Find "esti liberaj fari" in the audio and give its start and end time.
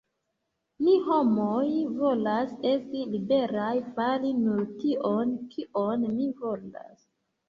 2.69-4.31